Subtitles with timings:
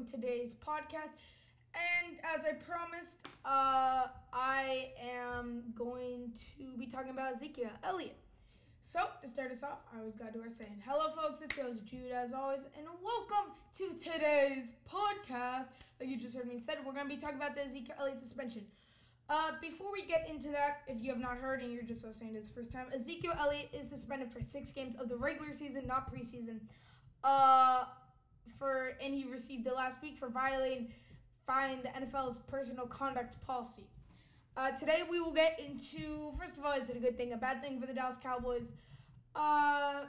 [0.00, 1.12] welcome today's podcast.
[1.74, 8.16] And as I promised, uh, I am going to be talking about Ezekiel Elliott.
[8.84, 10.82] So, to start us off, I always gotta do our saying.
[10.86, 15.68] Hello, folks, it's yours, Jude, as always, and welcome to today's podcast.
[16.00, 18.62] Like you just heard me said, we're gonna be talking about the Ezekiel Elliott suspension.
[19.28, 22.34] Uh, before we get into that, if you have not heard and you're just listening
[22.34, 25.86] to this first time, Ezekiel Elliott is suspended for six games of the regular season,
[25.86, 26.60] not preseason.
[27.22, 27.84] Uh,
[28.58, 30.92] for and he received it last week for violating
[31.46, 33.86] find the NFL's personal conduct policy.
[34.56, 37.36] Uh, today we will get into first of all, is it a good thing, a
[37.36, 38.72] bad thing for the Dallas Cowboys?
[39.34, 40.02] Uh,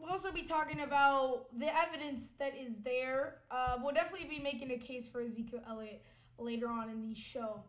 [0.00, 3.38] we'll also be talking about the evidence that is there.
[3.50, 6.02] Uh, we'll definitely be making a case for Ezekiel Elliott
[6.38, 7.62] later on in the show.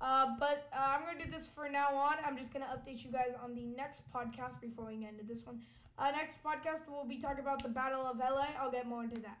[0.00, 2.14] Uh, but uh, I'm gonna do this for now on.
[2.24, 5.44] I'm just gonna update you guys on the next podcast before we get into this
[5.44, 5.60] one.
[5.98, 8.46] Uh, next podcast we'll be talking about the Battle of LA.
[8.60, 9.38] I'll get more into that.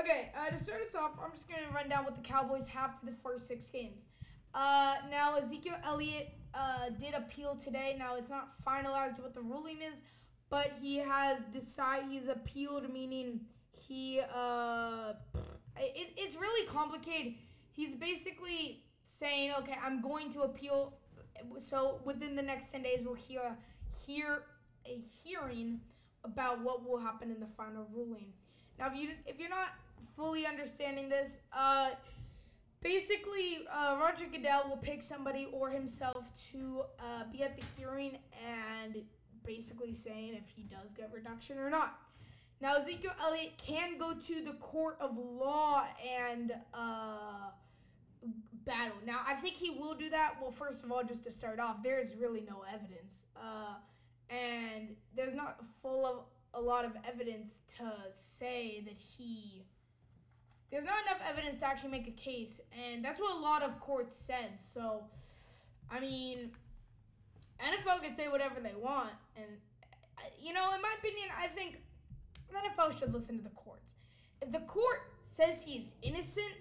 [0.00, 2.66] Okay, uh, to start us off, I'm just going to run down what the Cowboys
[2.68, 4.06] have for the first six games.
[4.54, 7.94] Uh, now, Ezekiel Elliott uh, did appeal today.
[7.98, 10.00] Now, it's not finalized what the ruling is,
[10.48, 13.40] but he has decided he's appealed, meaning
[13.72, 15.12] he, uh,
[15.76, 17.34] it, it's really complicated.
[17.70, 20.94] He's basically saying, okay, I'm going to appeal.
[21.58, 23.58] So within the next 10 days, we'll hear,
[24.06, 24.44] hear
[24.86, 25.80] a hearing
[26.24, 28.32] about what will happen in the final ruling.
[28.78, 29.74] Now, if you if you're not
[30.16, 31.90] fully understanding this, uh,
[32.82, 38.18] basically uh, Roger Goodell will pick somebody or himself to uh, be at the hearing
[38.44, 39.02] and
[39.44, 41.98] basically saying if he does get reduction or not.
[42.60, 45.84] Now, Ezekiel Elliott can go to the court of law
[46.24, 47.50] and uh,
[48.64, 48.98] battle.
[49.04, 50.34] Now, I think he will do that.
[50.40, 53.24] Well, first of all, just to start off, there is really no evidence.
[53.36, 53.74] Uh,
[54.30, 56.20] and there's not full of
[56.54, 59.64] a lot of evidence to say that he
[60.70, 63.78] there's not enough evidence to actually make a case and that's what a lot of
[63.80, 65.02] courts said so
[65.90, 66.50] i mean
[67.60, 69.46] nfl can say whatever they want and
[70.40, 71.78] you know in my opinion i think
[72.52, 73.94] nfl should listen to the courts.
[74.42, 76.52] If the court says he's innocent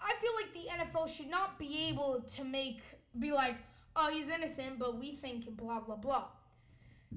[0.00, 2.80] i feel like the nfl should not be able to make
[3.18, 3.56] be like
[3.96, 6.24] oh he's innocent but we think blah blah blah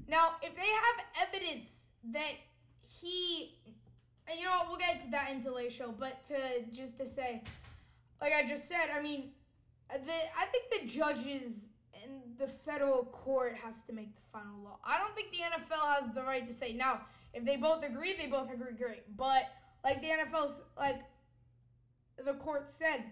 [0.08, 2.34] now, if they have evidence that
[3.02, 3.58] he,
[4.34, 6.36] you know, what, we'll get to that in later show, but to
[6.74, 7.44] just to say,
[8.22, 9.32] like I just said, I mean,
[9.90, 11.70] the I think the judges
[12.04, 14.80] and the federal court has to make the final law.
[14.86, 17.02] I don't think the NFL has the right to say now.
[17.34, 19.18] If they both agree, they both agree, great.
[19.18, 19.44] But
[19.84, 21.02] like the NFL's, like
[22.24, 23.04] the court said,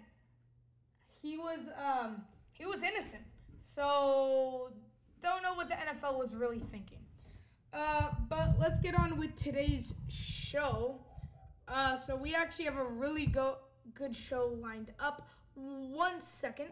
[1.22, 3.24] he was um he was innocent.
[3.60, 4.72] So
[5.22, 7.00] don't know what the NFL was really thinking.
[7.74, 11.00] Uh, but let's get on with today's show.
[11.68, 13.58] Uh, so we actually have a really go-
[13.94, 15.28] good show lined up.
[15.56, 16.70] One second.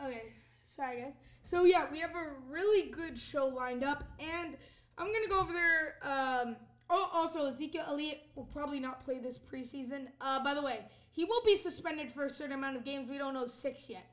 [0.00, 0.22] Okay,
[0.62, 1.14] sorry guys.
[1.44, 4.56] So yeah, we have a really good show lined up, and
[4.98, 5.96] I'm gonna go over there.
[6.02, 6.56] Um,
[6.90, 10.08] also, Ezekiel Elliott will probably not play this preseason.
[10.20, 10.80] Uh, by the way,
[11.12, 13.08] he will be suspended for a certain amount of games.
[13.08, 14.04] We don't know six yet.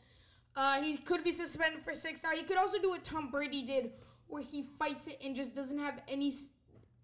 [0.56, 2.24] Uh, he could be suspended for six.
[2.24, 3.92] Now, he could also do what Tom Brady did,
[4.28, 6.34] where he fights it and just doesn't have any.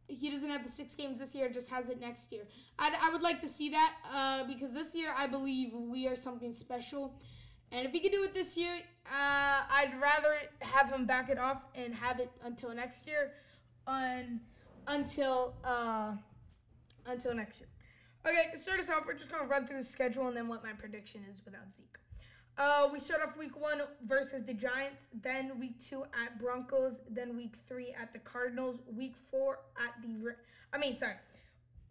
[0.07, 2.43] He doesn't have the six games this year, just has it next year.
[2.79, 6.15] I'd, I would like to see that uh, because this year I believe we are
[6.15, 7.19] something special.
[7.73, 11.37] And if he could do it this year, uh, I'd rather have him back it
[11.37, 13.33] off and have it until next year.
[13.85, 14.39] On
[14.87, 16.13] until uh,
[17.05, 17.69] until next year.
[18.25, 20.63] Okay, to start us off, we're just gonna run through the schedule and then what
[20.63, 21.97] my prediction is without Zeke.
[22.57, 27.37] Uh, we start off week one versus the Giants, then week two at Broncos, then
[27.37, 30.33] week three at the Cardinals, week four at the.
[30.73, 31.13] I mean, sorry,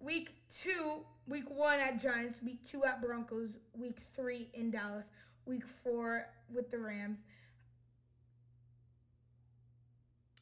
[0.01, 5.11] week two, week one at Giants, week two at Broncos, week three in Dallas,
[5.47, 7.23] week four with the Rams,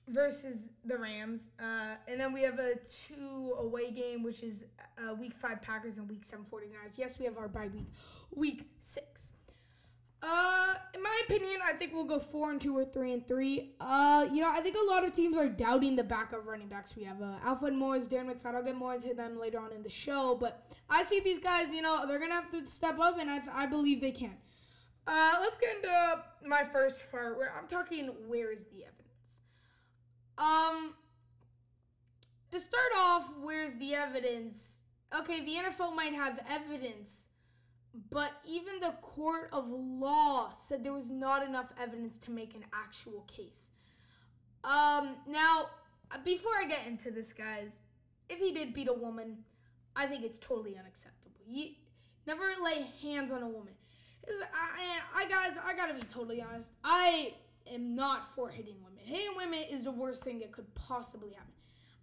[0.08, 1.48] versus the Rams.
[1.58, 2.74] Uh, and then we have a
[3.06, 4.64] two away game, which is
[4.98, 6.96] uh, week five Packers and week seven 49ers.
[6.96, 7.86] Yes, we have our bye week,
[8.34, 9.30] week six.
[10.26, 13.74] Uh, in my opinion, I think we'll go four and two or three and three.
[13.78, 16.96] Uh, you know, I think a lot of teams are doubting the backup running backs.
[16.96, 18.54] We have uh, Alfred Morris, Darren McFadden.
[18.54, 21.74] I'll get more into them later on in the show, but I see these guys.
[21.74, 24.32] You know, they're gonna have to step up, and I, I believe they can.
[25.06, 28.06] Uh, let's get into my first part where I'm talking.
[28.26, 29.03] Where is the evidence?
[30.38, 30.94] Um,
[32.50, 34.78] to start off, where's the evidence?
[35.16, 37.26] Okay, the NFL might have evidence,
[38.10, 42.64] but even the court of law said there was not enough evidence to make an
[42.72, 43.69] actual case.
[44.64, 45.66] Um, now,
[46.25, 47.70] before I get into this, guys,
[48.28, 49.38] if he did beat a woman,
[49.94, 51.40] I think it's totally unacceptable.
[51.46, 51.70] You
[52.26, 53.75] never lay hands on a woman.
[54.26, 56.70] I, I guys, I gotta be totally honest.
[56.82, 57.34] I
[57.72, 59.00] am not for hitting women.
[59.05, 61.52] Hitting women is the worst thing that could possibly happen.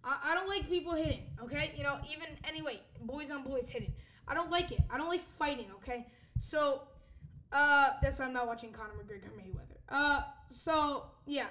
[0.04, 1.22] I, I don't like people hitting.
[1.42, 3.92] Okay, you know, even anyway, boys on boys hitting.
[4.26, 4.80] I don't like it.
[4.90, 5.66] I don't like fighting.
[5.76, 6.06] Okay,
[6.38, 6.82] so
[7.52, 9.78] uh, that's why I'm not watching Conor McGregor Mayweather.
[9.88, 11.46] Uh, so yeah,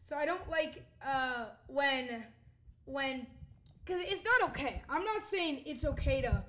[0.00, 2.24] so I don't like uh when
[2.84, 3.26] when
[3.84, 4.82] because it's not okay.
[4.88, 6.44] I'm not saying it's okay to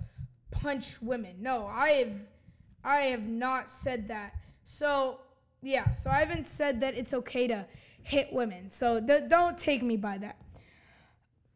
[0.51, 1.35] punch women.
[1.39, 2.13] No, I have
[2.83, 4.33] I have not said that.
[4.65, 5.19] So
[5.63, 7.65] yeah, so I haven't said that it's okay to
[8.01, 8.69] hit women.
[8.69, 10.37] So th- don't take me by that.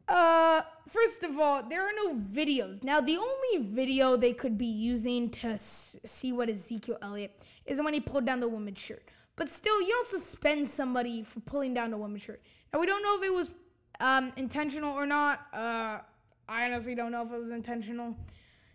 [0.07, 2.81] Uh, first of all, there are no videos.
[2.83, 7.81] Now, the only video they could be using to s- see what Ezekiel Elliott is
[7.81, 9.03] when he pulled down the woman's shirt.
[9.35, 12.41] But still, you don't suspend somebody for pulling down a woman's shirt.
[12.73, 13.51] Now, we don't know if it was
[13.99, 15.45] um, intentional or not.
[15.53, 15.99] Uh,
[16.47, 18.15] I honestly don't know if it was intentional.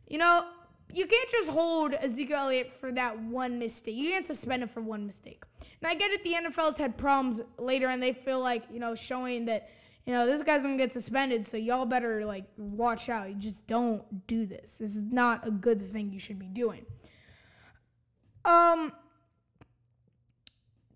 [0.07, 0.45] You know,
[0.93, 3.97] you can't just hold Ezekiel Elliott for that one mistake.
[3.97, 5.43] You can't suspend him for one mistake.
[5.81, 6.23] Now I get it.
[6.23, 9.71] The NFL's had problems later, and they feel like you know showing that
[10.07, 11.47] you know this guy's gonna get suspended.
[11.47, 13.29] So y'all better like watch out.
[13.29, 14.77] You just don't do this.
[14.77, 16.85] This is not a good thing you should be doing.
[18.45, 18.93] Um,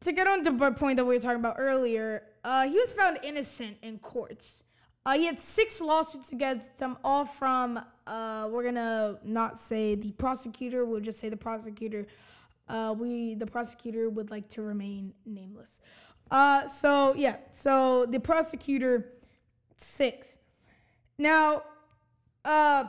[0.01, 2.93] to get on to the point that we were talking about earlier, uh, he was
[2.93, 4.63] found innocent in courts.
[5.07, 10.11] Uh, he had six lawsuits against him, all from, uh, we're gonna not say the
[10.11, 12.05] prosecutor, we'll just say the prosecutor.
[12.69, 15.79] Uh, we, the prosecutor would like to remain nameless.
[16.33, 19.13] Uh, so yeah, so the prosecutor,
[19.77, 20.37] six.
[21.19, 21.63] Now,
[22.45, 22.89] uh,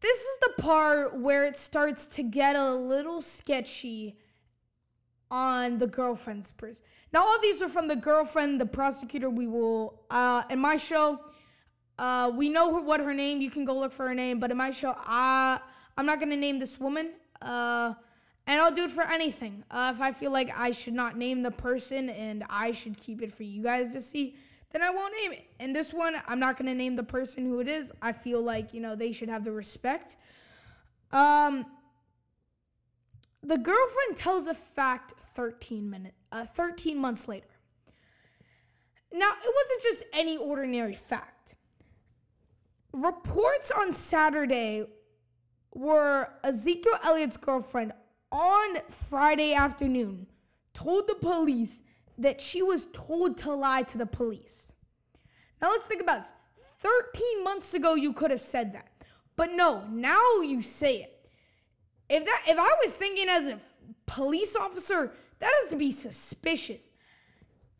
[0.00, 4.16] this is the part where it starts to get a little sketchy
[5.30, 6.80] on the girlfriend's purse.
[7.14, 9.30] Now, all these are from the girlfriend, the prosecutor.
[9.30, 11.20] We will, uh, in my show,
[11.96, 13.40] uh, we know what her name.
[13.40, 14.40] You can go look for her name.
[14.40, 15.60] But in my show, I,
[15.96, 17.12] I'm not going to name this woman.
[17.40, 17.94] Uh,
[18.48, 19.62] and I'll do it for anything.
[19.70, 23.22] Uh, if I feel like I should not name the person and I should keep
[23.22, 24.34] it for you guys to see,
[24.72, 25.44] then I won't name it.
[25.60, 27.92] And this one, I'm not going to name the person who it is.
[28.02, 30.16] I feel like, you know, they should have the respect.
[31.12, 31.64] Um,
[33.44, 37.46] the girlfriend tells a fact 13 minutes, uh, 13 months later.
[39.12, 41.54] Now, it wasn't just any ordinary fact.
[42.92, 44.86] Reports on Saturday
[45.72, 47.92] were Ezekiel Elliott's girlfriend
[48.30, 50.26] on Friday afternoon
[50.72, 51.80] told the police
[52.18, 54.72] that she was told to lie to the police.
[55.60, 56.32] Now let's think about this.
[56.78, 58.88] 13 months ago you could have said that.
[59.36, 61.30] But no, now you say it.
[62.08, 63.58] If that if I was thinking as a
[64.06, 66.92] police officer, that has to be suspicious.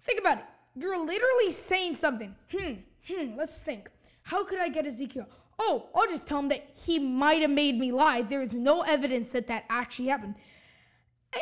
[0.03, 0.45] Think about it.
[0.77, 2.35] You're literally saying something.
[2.51, 2.73] Hmm,
[3.07, 3.89] hmm, let's think.
[4.23, 5.27] How could I get Ezekiel?
[5.59, 8.23] Oh, I'll just tell him that he might have made me lie.
[8.23, 10.35] There's no evidence that that actually happened.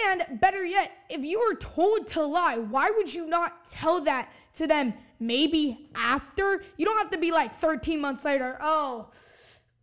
[0.06, 4.30] And better yet, if you were told to lie, why would you not tell that
[4.54, 6.62] to them maybe after?
[6.76, 8.58] You don't have to be like 13 months later.
[8.60, 9.10] Oh,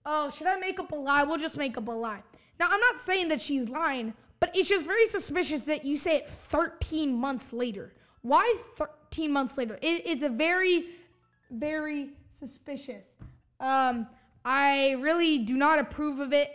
[0.05, 1.23] oh, should I make up a lie?
[1.23, 2.23] We'll just make up a lie.
[2.59, 6.17] Now, I'm not saying that she's lying, but it's just very suspicious that you say
[6.17, 7.93] it 13 months later.
[8.21, 9.77] Why 13 months later?
[9.81, 10.85] It, it's a very,
[11.51, 13.05] very suspicious.
[13.59, 14.07] Um,
[14.45, 16.51] I really do not approve of it.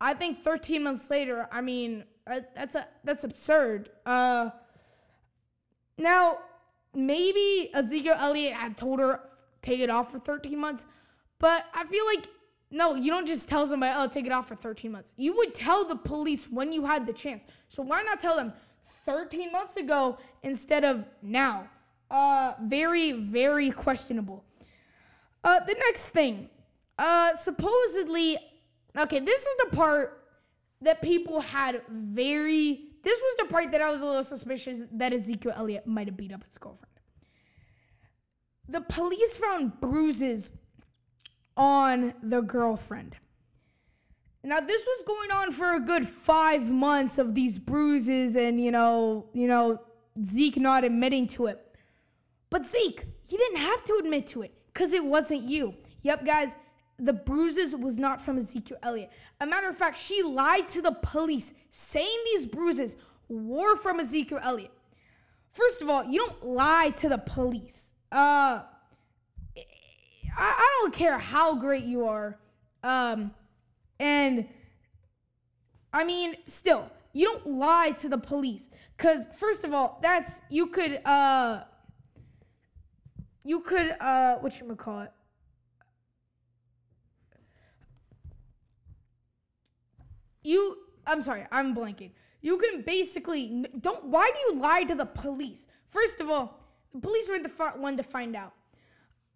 [0.00, 3.90] I think 13 months later, I mean, uh, that's a that's absurd.
[4.04, 4.50] Uh,
[5.98, 6.38] now,
[6.94, 9.20] maybe Ezekiel Elliott had told her
[9.62, 10.86] take it off for 13 months,
[11.38, 12.26] but I feel like
[12.70, 15.12] no, you don't just tell somebody, oh, take it off for 13 months.
[15.16, 17.44] You would tell the police when you had the chance.
[17.68, 18.52] So why not tell them
[19.04, 21.68] 13 months ago instead of now?
[22.10, 24.44] Uh, very, very questionable.
[25.44, 26.48] Uh, the next thing,
[26.98, 28.36] uh, supposedly,
[28.96, 30.24] okay, this is the part
[30.80, 32.80] that people had very.
[33.02, 36.16] This was the part that I was a little suspicious that Ezekiel Elliott might have
[36.16, 36.90] beat up his girlfriend.
[38.68, 40.50] The police found bruises
[41.56, 43.16] on the girlfriend.
[44.42, 48.70] Now this was going on for a good five months of these bruises and you
[48.70, 49.80] know, you know,
[50.24, 51.62] Zeke not admitting to it.
[52.48, 55.74] But Zeke, you didn't have to admit to it because it wasn't you.
[56.02, 56.54] Yep, guys,
[56.98, 59.10] the bruises was not from Ezekiel Elliott.
[59.40, 62.96] A matter of fact, she lied to the police saying these bruises
[63.28, 64.72] were from Ezekiel Elliott.
[65.52, 67.90] First of all, you don't lie to the police.
[68.12, 68.62] Uh,
[70.36, 72.38] I, I don't care how great you are.
[72.82, 73.32] Um,
[73.98, 74.46] and
[75.92, 78.68] I mean, still, you don't lie to the police.
[78.96, 81.64] Because, first of all, that's, you could, uh,
[83.46, 85.12] you could uh what you call it
[90.42, 90.76] you
[91.06, 92.10] i'm sorry i'm blanking
[92.42, 96.60] you can basically don't why do you lie to the police first of all
[96.92, 98.52] the police were the one to find out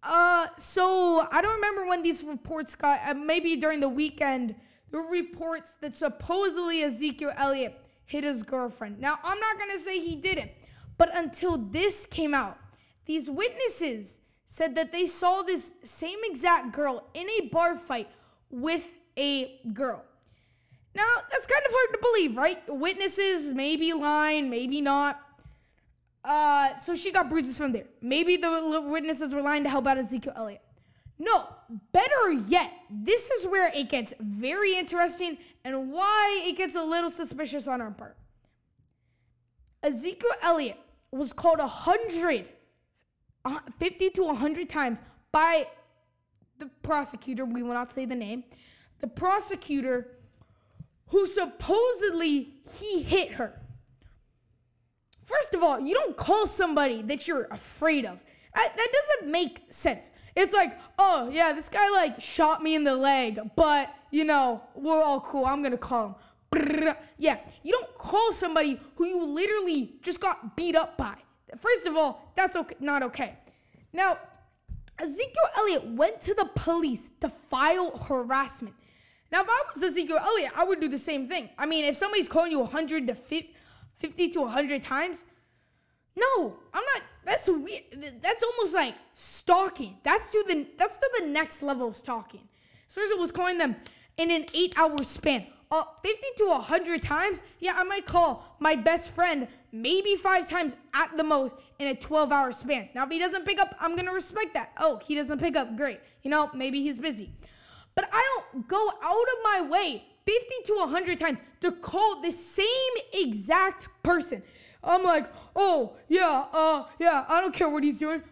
[0.03, 4.55] uh so i don't remember when these reports got uh, maybe during the weekend
[4.89, 9.99] there were reports that supposedly ezekiel elliott hit his girlfriend now i'm not gonna say
[9.99, 10.51] he didn't
[10.97, 12.57] but until this came out
[13.05, 18.09] these witnesses said that they saw this same exact girl in a bar fight
[18.49, 18.85] with
[19.17, 20.03] a girl
[20.93, 22.61] now, that's kind of hard to believe, right?
[22.67, 25.21] Witnesses, maybe lying, maybe not.
[26.23, 27.85] Uh, so she got bruises from there.
[28.01, 30.61] Maybe the witnesses were lying to help out Ezekiel Elliott.
[31.17, 31.47] No,
[31.91, 37.09] better yet, this is where it gets very interesting and why it gets a little
[37.09, 38.17] suspicious on our part.
[39.83, 40.79] Ezekiel Elliott
[41.11, 42.47] was called a hundred,
[43.77, 45.01] 50 to 100 times
[45.31, 45.67] by
[46.57, 47.45] the prosecutor.
[47.45, 48.43] We will not say the name.
[48.99, 50.07] The prosecutor
[51.07, 53.60] who supposedly he hit her.
[55.31, 58.19] First of all, you don't call somebody that you're afraid of.
[58.55, 60.11] That, that doesn't make sense.
[60.35, 64.61] It's like, oh, yeah, this guy like shot me in the leg, but you know,
[64.75, 65.45] we're all cool.
[65.45, 66.95] I'm gonna call him.
[67.17, 71.15] Yeah, you don't call somebody who you literally just got beat up by.
[71.57, 73.37] First of all, that's okay, not okay.
[73.93, 74.17] Now,
[74.99, 78.75] Ezekiel Elliott went to the police to file harassment.
[79.31, 81.49] Now, if I was Ezekiel Elliott, I would do the same thing.
[81.57, 83.15] I mean, if somebody's calling you 100 to
[84.01, 85.23] 50 to 100 times,
[86.15, 87.03] no, I'm not.
[87.23, 87.83] That's weird.
[88.21, 89.97] That's almost like stalking.
[90.03, 92.41] That's to the that's to the next level of stalking.
[92.89, 93.75] Sergio was calling them
[94.17, 95.47] in an eight-hour span.
[95.71, 97.43] Uh, 50 to 100 times?
[97.59, 101.95] Yeah, I might call my best friend maybe five times at the most in a
[101.95, 102.89] 12 hour span.
[102.93, 104.73] Now, if he doesn't pick up, I'm to respect that.
[104.77, 105.77] Oh, he doesn't pick up.
[105.77, 106.01] Great.
[106.23, 107.31] You know, maybe he's busy.
[107.95, 112.31] But I don't go out of my way 50 to 100 times to call the
[112.31, 112.67] same
[113.13, 114.43] exact person.
[114.83, 118.23] I'm like, oh, yeah, uh, yeah, I don't care what he's doing.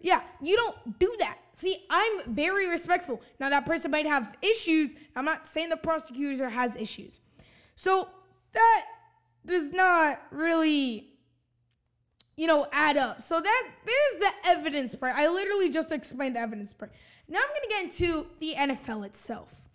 [0.00, 1.38] Yeah, you don't do that.
[1.52, 3.20] See, I'm very respectful.
[3.38, 4.90] Now, that person might have issues.
[5.14, 7.20] I'm not saying the prosecutor has issues.
[7.76, 8.08] So,
[8.54, 8.84] that
[9.46, 11.10] does not really,
[12.36, 13.22] you know, add up.
[13.22, 15.14] So, that there's the evidence part.
[15.16, 16.92] I literally just explained the evidence part.
[17.28, 19.67] Now I'm going to get into the NFL itself.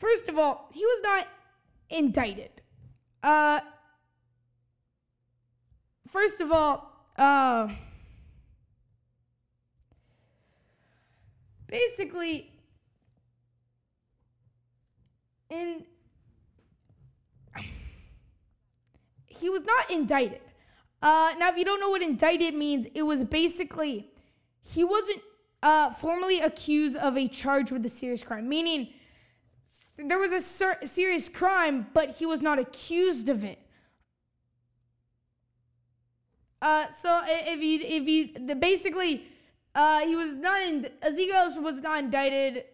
[0.00, 1.28] First of all, he was not
[1.90, 2.50] indicted.
[3.22, 3.60] Uh,
[6.08, 7.68] first of all, uh,
[11.66, 12.50] basically,
[15.50, 15.84] in
[19.26, 20.40] he was not indicted.
[21.02, 24.08] Uh, now, if you don't know what indicted means, it was basically
[24.62, 25.20] he wasn't
[25.62, 28.94] uh, formally accused of a charge with a serious crime, meaning
[30.06, 33.58] there was a ser- serious crime, but he was not accused of it.
[36.62, 39.26] Uh, so if he if he the, basically
[39.74, 42.64] uh, he was not in Ezekiel was not indicted.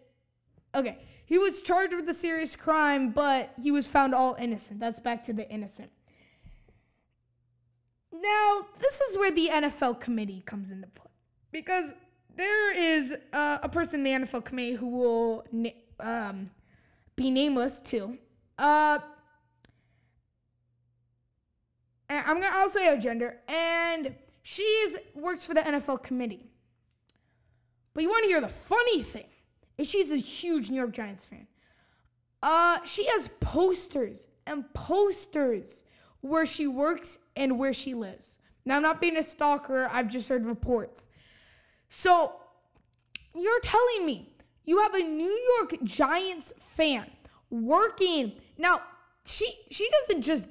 [0.74, 4.80] Okay, he was charged with a serious crime, but he was found all innocent.
[4.80, 5.90] That's back to the innocent.
[8.12, 11.10] Now this is where the NFL committee comes into play
[11.52, 11.90] because
[12.34, 15.44] there is uh, a person in the NFL committee who will
[16.00, 16.46] um,
[17.16, 18.18] be nameless too.
[18.58, 18.98] Uh,
[22.08, 26.50] I'm gonna I'll say her gender, and she's works for the NFL committee.
[27.94, 29.26] But you want to hear the funny thing?
[29.78, 31.46] Is she's a huge New York Giants fan.
[32.42, 35.84] Uh, she has posters and posters
[36.20, 38.38] where she works and where she lives.
[38.64, 39.88] Now I'm not being a stalker.
[39.92, 41.08] I've just heard reports.
[41.88, 42.32] So
[43.34, 44.35] you're telling me
[44.66, 47.06] you have a New York Giants fan
[47.50, 48.32] working.
[48.58, 48.82] Now,
[49.24, 50.46] she she doesn't just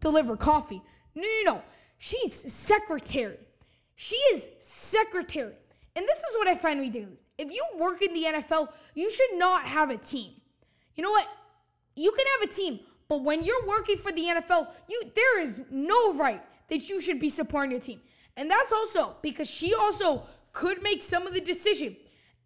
[0.00, 0.82] deliver coffee.
[1.14, 1.62] No, no, no.
[1.98, 3.38] She's secretary.
[3.94, 5.54] She is secretary.
[5.96, 7.20] And this is what I find ridiculous.
[7.38, 10.32] If you work in the NFL, you should not have a team.
[10.96, 11.28] You know what?
[11.96, 15.62] You can have a team, but when you're working for the NFL, you there is
[15.70, 18.00] no right that you should be supporting your team.
[18.36, 21.96] And that's also because she also could make some of the decision.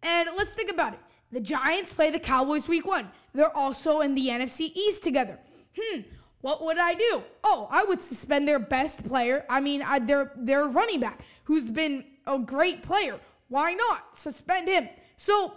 [0.03, 0.99] And let's think about it.
[1.31, 3.09] The Giants play the Cowboys week one.
[3.33, 5.39] They're also in the NFC East together.
[5.79, 6.01] Hmm,
[6.41, 7.23] what would I do?
[7.43, 9.45] Oh, I would suspend their best player.
[9.49, 13.19] I mean, I, their their running back, who's been a great player.
[13.49, 14.89] Why not suspend him?
[15.17, 15.53] So,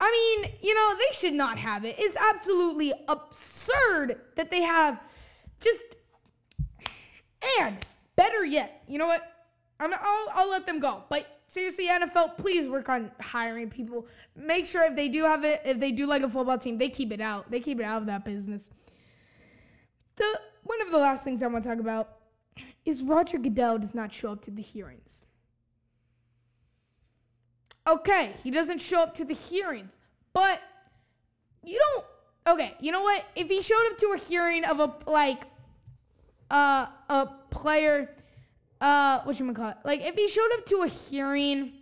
[0.00, 1.96] I mean, you know, they should not have it.
[1.98, 5.00] It's absolutely absurd that they have
[5.60, 5.82] just.
[7.60, 7.76] And
[8.16, 9.22] better yet, you know what?
[9.80, 11.04] I'm, I'll, I'll let them go.
[11.08, 14.06] But seriously, NFL, please work on hiring people.
[14.36, 16.88] Make sure if they do have it, if they do like a football team, they
[16.88, 17.50] keep it out.
[17.50, 18.70] They keep it out of that business.
[20.14, 22.18] The one of the last things I want to talk about
[22.84, 25.24] is Roger Goodell does not show up to the hearings.
[27.86, 29.98] Okay, he doesn't show up to the hearings,
[30.32, 30.60] but
[31.64, 32.04] you don't.
[32.54, 33.26] Okay, you know what?
[33.34, 35.44] If he showed up to a hearing of a like,
[36.50, 38.14] uh, a player,
[38.80, 39.76] uh, what you call it?
[39.84, 41.72] Like, if he showed up to a hearing,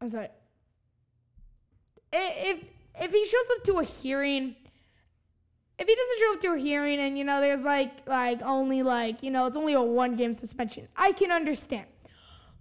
[0.00, 0.28] I'm sorry.
[2.12, 2.64] If
[3.00, 4.56] if he shows up to a hearing
[5.78, 8.82] if he doesn't show up to a hearing and you know there's like like only
[8.82, 11.86] like you know it's only a one game suspension i can understand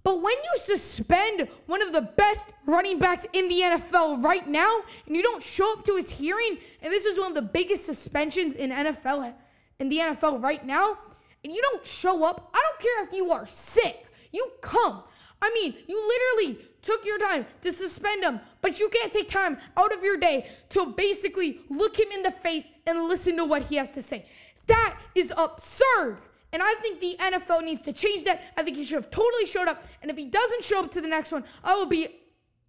[0.04, 4.82] but when you suspend one of the best running backs in the nfl right now
[5.08, 7.86] and you don't show up to his hearing and this is one of the biggest
[7.86, 9.34] suspensions in nfl
[9.80, 10.98] in the nfl right now
[11.44, 15.04] and you don't show up i don't care if you are sick you come
[15.42, 19.58] I mean, you literally took your time to suspend him, but you can't take time
[19.76, 23.64] out of your day to basically look him in the face and listen to what
[23.64, 24.26] he has to say.
[24.68, 26.20] That is absurd.
[26.54, 28.42] And I think the NFL needs to change that.
[28.58, 29.84] I think he should have totally showed up.
[30.02, 32.08] And if he doesn't show up to the next one, I will be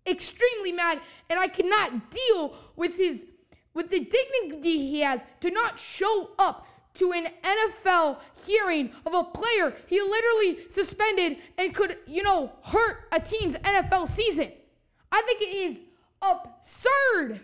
[0.06, 1.00] extremely mad.
[1.30, 3.26] And I cannot deal with his
[3.74, 6.66] with the dignity he has to not show up
[6.98, 13.08] to an NFL hearing of a player he literally suspended and could, you know, hurt
[13.12, 14.52] a team's NFL season.
[15.10, 15.80] I think it is
[16.20, 17.40] absurd.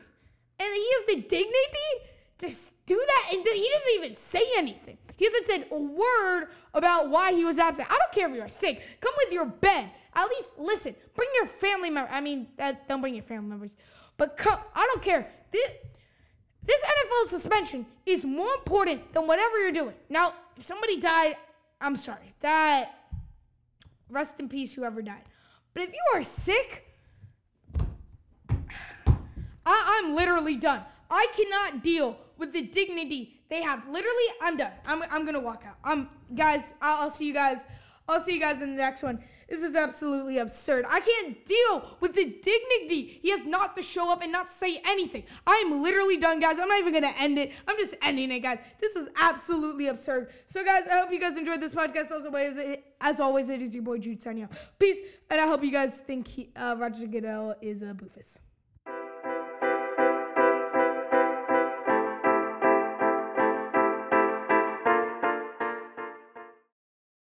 [0.58, 1.90] And he has the dignity
[2.38, 2.48] to
[2.86, 4.98] do that, and he doesn't even say anything.
[5.16, 7.90] He hasn't said a word about why he was absent.
[7.90, 8.82] I don't care if you're sick.
[9.00, 9.90] Come with your bed.
[10.14, 10.94] At least listen.
[11.14, 12.10] Bring your family member.
[12.10, 12.48] I mean,
[12.88, 13.70] don't bring your family members.
[14.16, 14.58] But come.
[14.74, 15.30] I don't care.
[15.50, 15.70] This,
[16.66, 19.94] this NFL suspension is more important than whatever you're doing.
[20.08, 21.36] Now, if somebody died,
[21.80, 22.34] I'm sorry.
[22.40, 22.94] That
[24.08, 25.22] rest in peace, whoever died.
[25.74, 26.86] But if you are sick,
[29.66, 30.82] I, am literally done.
[31.10, 33.86] I cannot deal with the dignity they have.
[33.88, 34.72] Literally, I'm done.
[34.86, 35.76] I'm, I'm gonna walk out.
[35.84, 36.74] I'm guys.
[36.80, 37.66] I'll, I'll see you guys.
[38.08, 39.20] I'll see you guys in the next one.
[39.48, 40.84] This is absolutely absurd.
[40.88, 44.80] I can't deal with the dignity he has not to show up and not say
[44.84, 45.24] anything.
[45.46, 46.58] I'm literally done, guys.
[46.58, 47.52] I'm not even gonna end it.
[47.66, 48.58] I'm just ending it, guys.
[48.80, 50.30] This is absolutely absurd.
[50.46, 52.12] So, guys, I hope you guys enjoyed this podcast.
[52.12, 52.58] As always,
[53.00, 54.48] as always, it is your boy Jude signing.
[54.78, 54.98] Peace,
[55.30, 58.38] and I hope you guys think he, uh, Roger Goodell is a boofus.